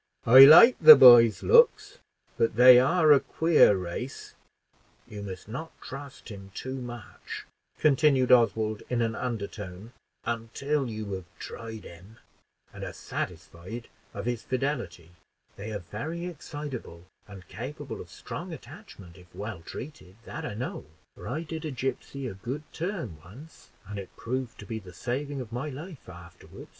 [0.25, 1.99] "I like the boy's looks;
[2.35, 4.33] but they are a queer race.
[5.07, 7.45] You must not trust him too much,"
[7.77, 9.93] continued Oswald, in an undertone,
[10.25, 12.17] "until you have tried him,
[12.73, 15.11] and are satisfied of his fidelity.
[15.55, 20.15] They are very excitable, and capable of strong attachment if well treated.
[20.25, 24.57] That I know, for I did a gipsy a good turn once, and it proved
[24.61, 26.69] to be the saving of my life afterward."